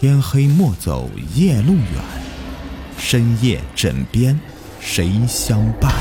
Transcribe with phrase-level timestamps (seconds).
[0.00, 1.84] 天黑莫走夜路远，
[2.96, 4.38] 深夜枕边
[4.78, 5.92] 谁相伴？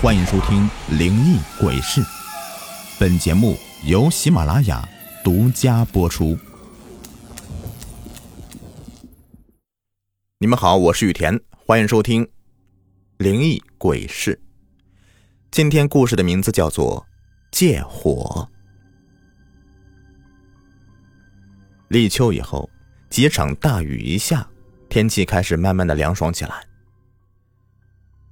[0.00, 2.00] 欢迎收听《灵异鬼事》，
[3.00, 4.88] 本节目由喜马拉雅
[5.24, 6.38] 独家播出。
[10.38, 12.24] 你们好，我是雨田，欢迎收听
[13.16, 14.36] 《灵异鬼事》。
[15.50, 17.04] 今天故事的名字叫做
[17.50, 18.48] 《借火》。
[21.92, 22.70] 立秋以后，
[23.10, 24.48] 几场大雨一下，
[24.88, 26.64] 天气开始慢慢的凉爽起来。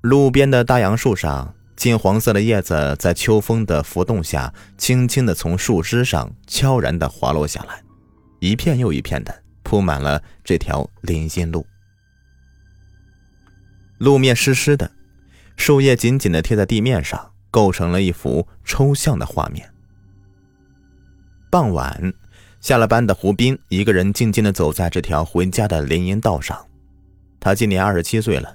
[0.01, 7.82] 路边的大杨树上，金黄色的叶子在秋风的拂动下，轻轻的从树枝上悄然的滑落下来，
[8.38, 11.66] 一片又一片的铺满了这条林荫路。
[13.98, 14.90] 路面湿湿的，
[15.59, 19.70] 树叶紧紧的贴在地面上，构成了一幅抽象的画面。
[21.51, 22.15] 傍晚。
[22.60, 26.58] 下了班的胡斌一个人静静地走在这条回家的林荫道上。
[27.40, 28.54] 他今年二十七岁了，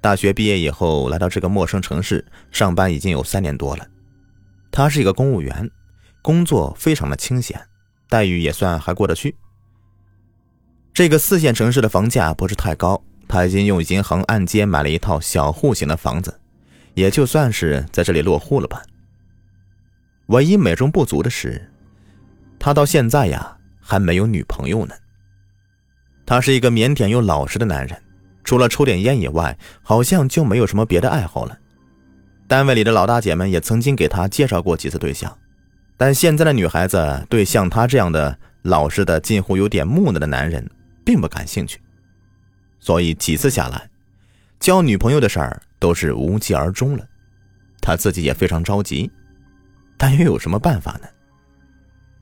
[0.00, 3.86] 大学毕业以后来到这个陌生城市上班已经有三年多了。
[4.72, 5.70] 他是一个公务员，
[6.20, 7.60] 工作非常的清闲，
[8.08, 9.36] 待遇也算还过得去。
[10.92, 16.40] 这个四线城市的房价不是太高，他已经用银行按揭买了一套小户型的房子，
[16.94, 18.82] 也就算是在这里落户了吧。
[20.26, 21.70] 唯一美中不足的是。
[22.64, 24.94] 他到现在呀还没有女朋友呢。
[26.24, 28.02] 他是一个腼腆又老实的男人，
[28.42, 31.58] 除了抽点烟以外，好像就没有什么别的爱好了。
[32.48, 35.36] 单位里的老大姐们也曾经给他介绍过几次对象，
[35.98, 40.66] 但现在的女孩子对像他这样的老实的、近乎有点木讷的男人
[41.04, 41.78] 并不感兴趣，
[42.80, 43.90] 所以几次下来，
[44.58, 47.06] 交女朋友的事儿都是无疾而终了。
[47.82, 49.10] 他自己也非常着急，
[49.98, 51.08] 但又有什么办法呢？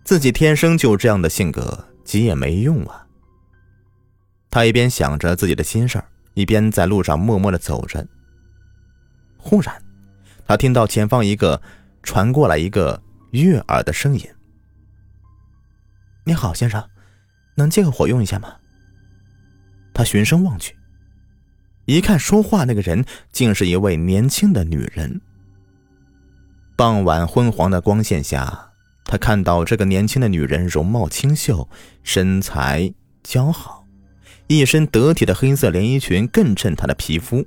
[0.05, 3.07] 自己天生就这样的性格，急也没用啊。
[4.51, 6.05] 他一边想着自己的心事儿，
[6.35, 8.07] 一边在路上默默的走着。
[9.39, 9.83] 忽然，
[10.45, 11.63] 他听到前方一个
[12.03, 13.01] 传过来一个
[13.31, 14.29] 悦耳的声音
[16.27, 16.85] ：“你好，先生，
[17.55, 18.57] 能借个火用一下吗？”
[19.95, 20.77] 他循声望去，
[21.85, 25.21] 一看说话那个人竟是一位年轻的女人。
[26.77, 28.72] 傍晚昏黄的光线下。
[29.13, 31.69] 他看到这个年轻的女人容貌清秀，
[32.03, 33.87] 身材姣好，
[34.47, 37.45] 一身得体的黑色连衣裙更衬她的皮肤，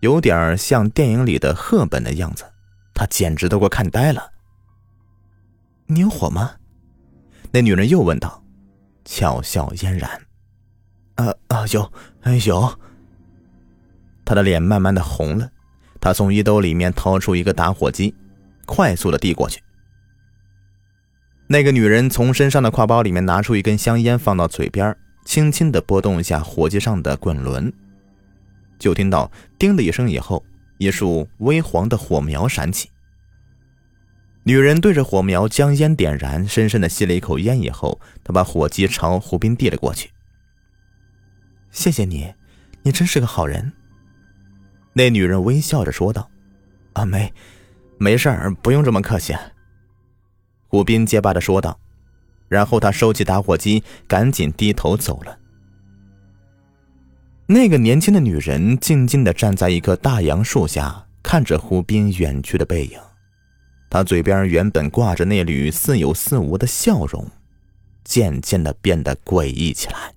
[0.00, 2.46] 有点像电影里的赫本的样子。
[2.94, 4.32] 他简直都给我看呆了。
[5.84, 6.52] 你有火吗？
[7.52, 8.42] 那女人又问道，
[9.04, 10.10] 俏笑嫣然。
[11.16, 11.92] 啊啊，有，
[12.46, 12.80] 有。
[14.24, 15.50] 他的脸慢慢的红了，
[16.00, 18.14] 他从衣兜里面掏出一个打火机，
[18.64, 19.62] 快速的递过去。
[21.52, 27.72] 那个女人从身上的挎包里面拿出一根香烟，放到嘴边，轻轻地拨动一下火机上的滚轮，
[28.78, 29.28] 就听到
[29.58, 30.44] “叮”的一声，以后
[30.78, 32.88] 一束微黄的火苗闪起。
[34.44, 40.08] 女人对着火苗将烟点燃，深深地吸了一口烟，以后她把火机朝胡斌递了过去。
[41.72, 42.32] “谢谢你，
[42.82, 43.72] 你真是个好人。”
[44.94, 46.30] 那女人微笑着说道。
[46.94, 47.34] “啊，没，
[47.98, 49.34] 没事儿，不用这么客气。”
[50.70, 51.76] 胡斌结巴的说道，
[52.46, 55.36] 然后他收起打火机，赶紧低头走了。
[57.46, 62.96] 那个年轻的女人静静的站在一棵大杨树下，看着胡斌远去的背影，
[63.90, 67.28] 她嘴边原本挂着那缕似有似无的笑容，
[68.04, 70.14] 渐渐的变得诡异起来。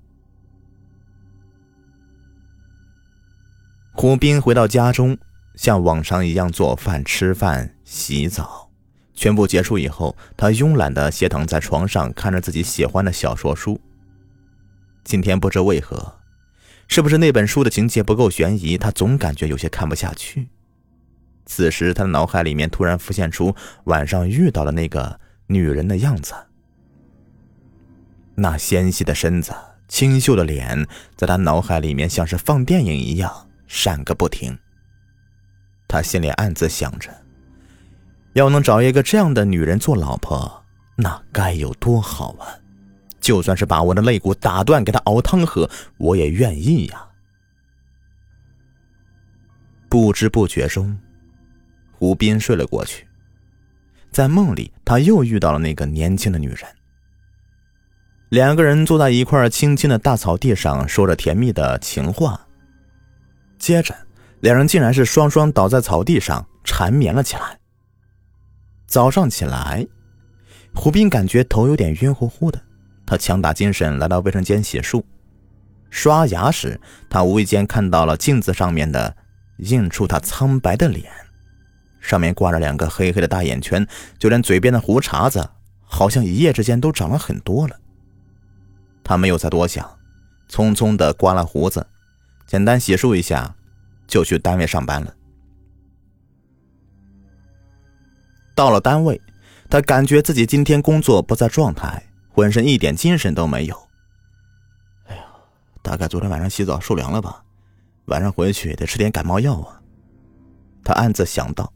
[3.95, 5.17] 胡斌回到家中，
[5.55, 8.62] 像往常一样做饭、吃饭、洗澡。
[9.13, 13.79] 全部结束以后，他慵懒的斜躺在床上，看着自己喜欢的小说书。
[15.03, 16.15] 今天不知为何，
[16.87, 20.47] 是不是那本书的情节不够悬疑，他总感觉有些看不下去。
[21.45, 23.53] 此时，他的脑海里面突然浮现出
[23.83, 26.33] 晚上遇到的那个女人的样子，
[28.35, 29.53] 那纤细的身子、
[29.87, 34.57] 清秀的脸，在他脑海里面像是放电影一样闪个不停。
[35.87, 37.22] 他心里暗自想着。
[38.33, 40.63] 要能找一个这样的女人做老婆，
[40.95, 42.45] 那该有多好啊！
[43.19, 47.07] 就算是把我的肋骨打断，给她熬汤喝，我也愿意呀。
[49.87, 50.97] 不知不觉中，
[51.91, 53.07] 胡斌睡了过去。
[54.11, 56.59] 在梦里，他又遇到了那个年轻的女人。
[58.29, 62.39] 两个人坐在一块青青的大草地上，说着甜蜜的情话。
[63.57, 63.95] 接着，
[64.41, 67.57] 两人竟然是双双倒在草地上缠绵了起来。
[68.93, 69.87] 早上起来，
[70.75, 72.61] 胡斌感觉头有点晕乎乎的，
[73.07, 75.01] 他强打精神来到卫生间洗漱。
[75.89, 76.79] 刷牙时，
[77.09, 79.17] 他无意间看到了镜子上面的
[79.57, 81.11] 映出他苍白的脸，
[82.01, 83.83] 上面挂着两个黑黑的大眼圈，
[84.19, 85.49] 就连嘴边的胡茬子，
[85.81, 87.75] 好像一夜之间都长了很多了。
[89.03, 89.97] 他没有再多想，
[90.47, 91.87] 匆匆的刮了胡子，
[92.45, 93.55] 简单洗漱一下，
[94.05, 95.11] 就去单位上班了。
[98.55, 99.19] 到了单位，
[99.69, 103.75] 他感觉自己今天工作不在状态，浑身一点精神都没有。
[105.05, 105.23] 哎呀
[105.81, 107.43] 大概昨天晚上洗澡受凉了吧，
[108.05, 109.81] 晚上回去得吃点感冒药啊。
[110.83, 111.71] 他暗自想到。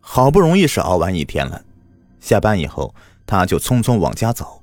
[0.00, 1.64] 好不容易是熬完一天了，
[2.20, 2.94] 下班以后
[3.26, 4.62] 他就匆匆往家走。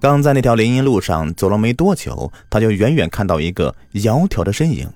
[0.00, 4.90] 刚在那条林荫路上走了没多久，他就远远看到一个窈窕的身影，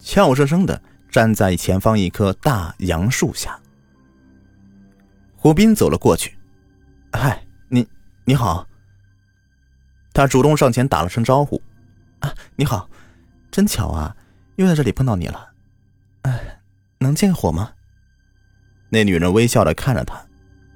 [0.00, 0.82] 俏生生的
[1.12, 3.60] 站在前方一棵大杨树下。
[5.36, 6.36] 胡斌走了过去
[7.12, 7.86] ，“嗨，你
[8.24, 8.66] 你好。”
[10.14, 11.60] 他主动上前打了声招呼
[12.20, 12.88] ：“啊，你好，
[13.50, 14.16] 真巧啊，
[14.56, 15.50] 又在这里碰到你了。
[16.22, 16.60] 哎，
[16.98, 17.72] 能借个火吗？”
[18.88, 20.26] 那女人微笑的看着他，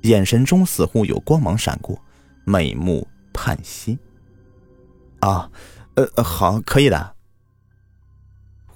[0.02, 1.98] 眼神中似乎有光芒闪过，
[2.44, 3.98] 美目叹息。
[5.20, 5.50] “啊，
[5.94, 7.15] 呃，好，可以的。”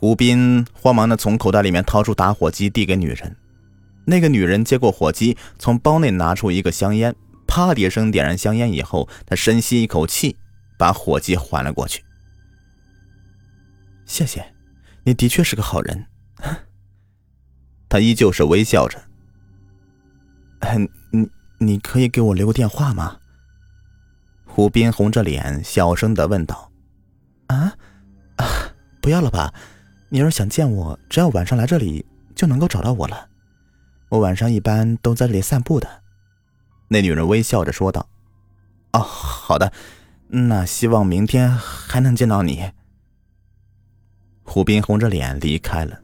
[0.01, 3.37] 胡斌慌忙的从口袋里面掏出打火机，递给女人。
[4.07, 7.15] 那个女人接过火机，从包内拿出一个香烟，
[7.47, 10.39] 啪的一声点燃香烟以后，她深吸一口气。
[10.79, 12.03] 把火机还了过去。
[14.07, 14.55] 谢谢，
[15.05, 16.07] 你的确是个好人。
[17.87, 18.99] 他依旧是微笑着。
[21.13, 23.19] 你你可以给我留个电话吗？
[24.47, 26.73] 胡斌红着脸小声的问道。
[27.49, 27.75] 啊
[28.37, 28.47] 啊，
[29.03, 29.53] 不要了吧？
[30.11, 32.05] 你要是想见我，只要晚上来这里
[32.35, 33.29] 就能够找到我了。
[34.09, 36.03] 我晚上一般都在这里散步的。
[36.89, 38.09] 那女人微笑着说道。
[38.93, 39.73] 哦，好的。
[40.27, 42.73] 那希望明天还能见到你。
[44.43, 46.01] 胡斌红着脸离开了，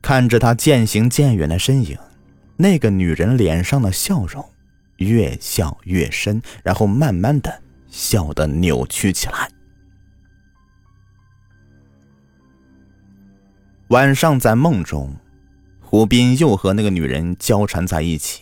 [0.00, 1.98] 看着他渐行渐远的身影，
[2.56, 4.48] 那个女人脸上的笑容
[4.98, 9.50] 越笑越深，然后慢慢的笑得扭曲起来。
[13.92, 15.14] 晚上在梦中，
[15.82, 18.40] 胡斌又和那个女人交缠在一起。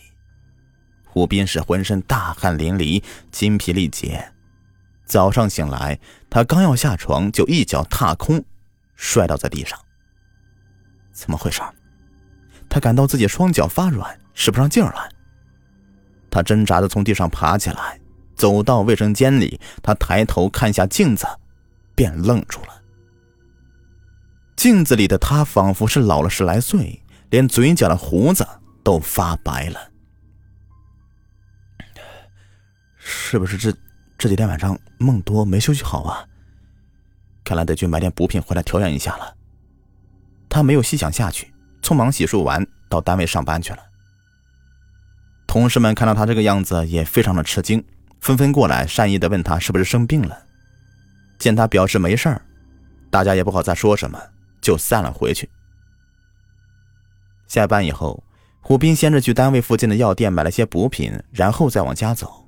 [1.05, 3.03] 胡斌是浑身大汗淋漓，
[3.33, 4.31] 筋疲力竭。
[5.05, 5.99] 早上醒来，
[6.29, 8.41] 他刚要下床，就一脚踏空，
[8.95, 9.77] 摔倒在地上。
[11.11, 11.61] 怎么回事？
[12.69, 15.09] 他感到自己双脚发软，使不上劲儿来。
[16.29, 17.99] 他挣扎着从地上爬起来，
[18.37, 19.59] 走到卫生间里。
[19.83, 21.27] 他抬头看下镜子，
[21.93, 22.80] 便愣住了。
[24.61, 28.47] 镜子里的他仿佛是老了十来岁，连嘴角的胡子
[28.83, 29.89] 都发白了。
[32.95, 33.75] 是不是这
[34.19, 36.23] 这几天晚上梦多没休息好啊？
[37.43, 39.35] 看来得去买点补品回来调养一下了。
[40.47, 43.79] 他没有细想下去，匆忙洗漱完到单位上班去了。
[45.47, 47.83] 同事们看到他这个样子也非常的吃惊，
[48.19, 50.45] 纷纷过来善意的问他是不是生病了。
[51.39, 52.39] 见他表示没事儿，
[53.09, 54.21] 大家也不好再说什么，
[54.61, 55.49] 就散了回去。
[57.47, 58.23] 下班以后，
[58.61, 62.47] 胡斌先是去单位附近的药店买了些补品，然后再往家走。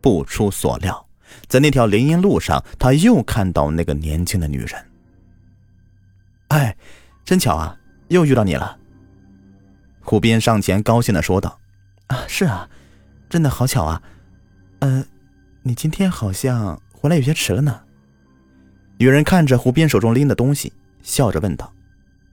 [0.00, 1.06] 不出所料，
[1.48, 4.72] 在那条林荫路上，他又看到那个年轻的女人。
[6.48, 6.76] 哎，
[7.24, 7.76] 真巧啊，
[8.08, 8.78] 又遇到你了。
[10.00, 11.58] 胡斌上前高兴的说道
[12.06, 12.68] ：“啊，是啊，
[13.28, 14.00] 真的好巧啊。
[14.78, 15.04] 呃，
[15.62, 17.82] 你今天好像回来有些迟了呢。”
[18.98, 20.72] 女人看着胡斌手中拎的东西，
[21.06, 21.72] 笑着问道：“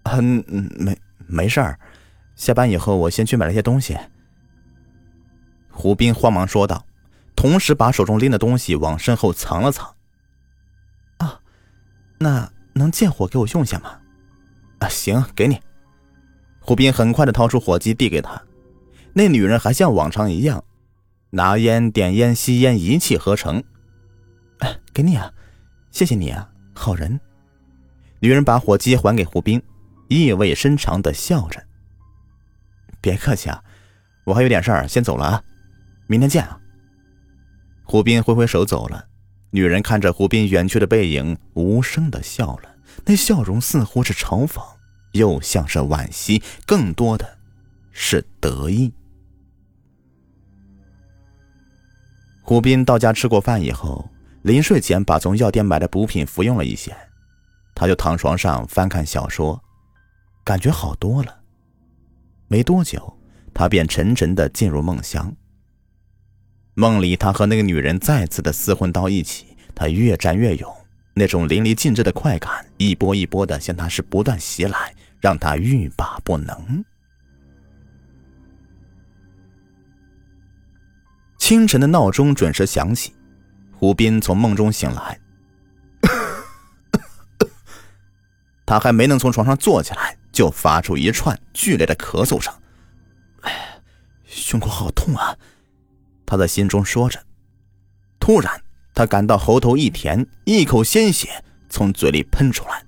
[0.10, 1.80] 嗯嗯，没没事儿，
[2.36, 3.96] 下班以后我先去买了些东西。”
[5.70, 6.84] 胡斌慌忙说道。
[7.36, 9.96] 同时把手中拎的东西往身后藏了藏。
[11.18, 11.42] 啊，
[12.20, 14.00] 那能借火给我用下吗？
[14.80, 15.60] 啊，行，给你。
[16.60, 18.42] 胡斌很快的掏出火机递给他，
[19.14, 20.64] 那女人还像往常一样，
[21.32, 23.62] 拿烟点烟吸烟一气呵成。
[24.60, 25.34] 哎，给你啊，
[25.92, 27.20] 谢谢你啊，好人。
[28.24, 29.62] 女人把火机还给胡斌，
[30.08, 31.62] 意味深长的笑着。
[33.02, 33.62] 别客气啊，
[34.24, 35.44] 我还有点事儿，先走了啊，
[36.08, 36.58] 明天见啊。
[37.84, 39.06] 胡斌挥挥手走了，
[39.52, 42.74] 女人看着胡斌远去的背影，无声的笑了。
[43.04, 44.64] 那笑容似乎是嘲讽，
[45.12, 47.38] 又像是惋惜，更多的
[47.92, 48.94] 是得意。
[52.42, 54.10] 胡斌到家吃过饭以后，
[54.44, 56.96] 临睡前把从药店买的补品服用了一些，
[57.76, 59.62] 他就躺床上翻看小说，
[60.44, 61.42] 感觉好多了。
[62.48, 63.18] 没多久，
[63.54, 65.36] 他便沉沉的进入梦乡。
[66.76, 70.76] 梦里，他和那个女人再次的厮混到一起，他越战越勇，
[71.14, 76.84] 那种淋漓尽致的快感一波一波的向他是不断袭来，让他欲罢不能。
[81.38, 83.14] 清晨的闹钟准时响起，
[83.78, 85.20] 胡斌从梦中醒来，
[88.66, 92.54] 他还没能从床上坐起来，就发出一串剧烈的咳嗽声，
[93.42, 93.82] 哎，
[94.26, 95.36] 胸口好痛啊！
[96.26, 97.20] 他在心中说着，
[98.20, 98.62] 突然，
[98.94, 102.84] 他感到喉头一甜，一口鲜血从嘴里喷出来。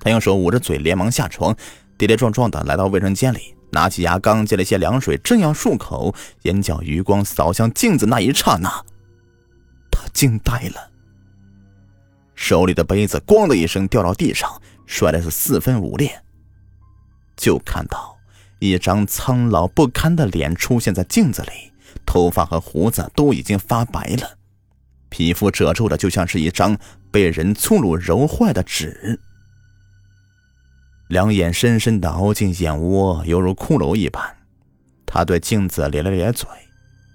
[0.00, 1.54] 他用手捂着嘴，连忙下床，
[1.96, 8.68] 跌跌撞撞的来到卫生间里，拿起牙缸接了些凉水，正要漱口，眼角余光扫向镜子那一刹那，
[9.90, 10.90] 他惊呆了。
[12.34, 14.50] 手里的杯子“咣”的一声掉到地上，
[14.86, 16.22] 摔的是四分五裂。
[17.36, 18.16] 就看到
[18.58, 21.72] 一张苍老不堪的脸出现在镜子里。
[22.06, 24.38] 头发和胡子都已经发白了，
[25.10, 26.76] 皮肤褶皱的就像是一张
[27.10, 29.20] 被人粗鲁揉坏的纸。
[31.08, 34.36] 两眼深深的凹进眼窝，犹如骷髅一般。
[35.06, 36.48] 他对镜子咧了咧嘴，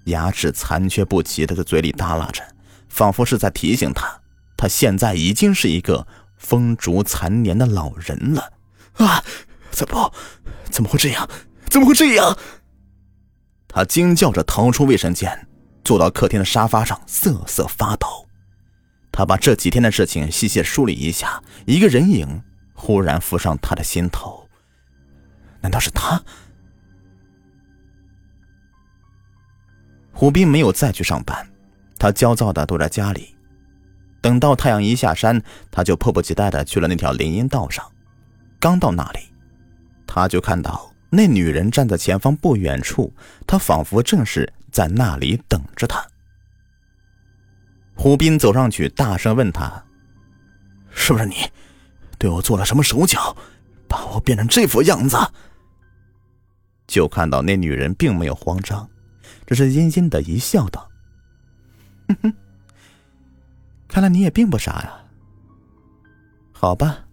[0.04, 2.42] 牙齿残缺不齐的在嘴里耷拉着，
[2.88, 4.20] 仿佛是在提醒他，
[4.56, 6.06] 他现在已经是一个
[6.38, 8.52] 风烛残年的老人了。
[8.94, 9.22] 啊！
[9.70, 10.12] 怎么？
[10.70, 11.28] 怎么会这样？
[11.68, 12.36] 怎么会这样？
[13.68, 15.46] 他惊叫着逃出卫生间，
[15.84, 18.26] 坐到客厅的沙发上瑟瑟发抖。
[19.12, 22.42] 他把这几天的事情细细梳理一下，一个人影
[22.72, 24.48] 忽然浮上他的心头。
[25.60, 26.20] 难道是他？
[30.12, 31.48] 胡斌没有再去上班，
[31.98, 33.36] 他焦躁的躲在家里。
[34.20, 37.84] 等到太阳一下山，他就迫不及待的去了那条林荫道上。
[38.58, 39.20] 刚到那里，
[40.06, 40.92] 他就看到。
[41.10, 43.10] 那女人站在前方不远处，
[43.46, 46.06] 她仿佛正是在那里等着他。
[47.94, 49.82] 胡斌走上去，大声问他
[50.92, 51.36] ：“是不是你，
[52.18, 53.34] 对我做了什么手脚，
[53.88, 55.16] 把我变成这副样子？”
[56.86, 58.86] 就看到那女人并没有慌张，
[59.46, 60.90] 只是阴阴的一笑，道
[62.08, 62.34] ：“哼哼，
[63.98, 64.96] 看来你也并不傻呀。
[66.52, 67.06] 好吧，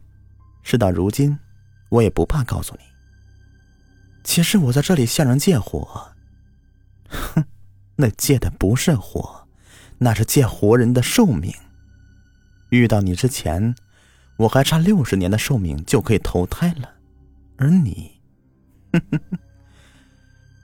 [0.62, 1.40] 事到如今，
[1.90, 2.82] 我也不怕告诉你。”
[4.24, 6.12] 其实我在这里向人借火，
[7.10, 7.44] 哼，
[7.96, 9.48] 那借的不是火，
[9.98, 11.52] 那是借活人的寿命。
[12.70, 13.74] 遇到你之前，
[14.38, 16.98] 我还差六十年的寿命就可以投胎了，
[17.58, 18.22] 而你，
[18.94, 19.40] 哼哼哼，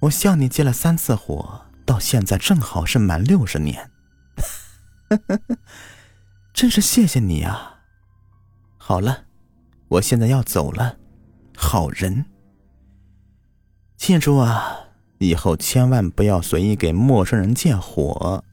[0.02, 3.90] 我向你借了三次火，到现在正好是满六十年，
[6.54, 7.80] 真是谢谢你啊！
[8.78, 9.26] 好了，
[9.88, 10.98] 我现在要走了，
[11.56, 12.26] 好人。
[13.98, 14.80] 记住啊，
[15.20, 18.44] 以后千万不要随意给陌生人借火。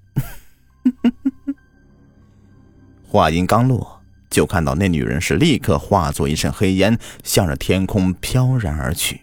[3.07, 9.23] 话音刚落，就看到那女人是立刻化作一阵黑烟，向着天空飘然而去，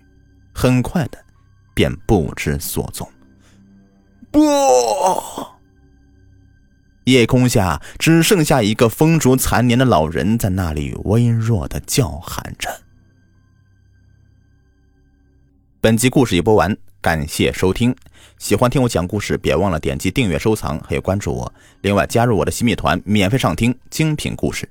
[0.54, 1.24] 很快的
[1.74, 3.08] 便不知所踪。
[4.32, 4.42] 不，
[7.06, 12.70] 夜空下只剩下一个风烛残年的老人在那里微弱的叫喊着。
[15.80, 17.96] 本集故事已播完，感谢收听。
[18.40, 21.54] 喜欢听我讲故事，别忘了点击订阅、收藏，还有关注我。
[21.82, 24.68] 另外，加入我的新密团，免费上听精品故事。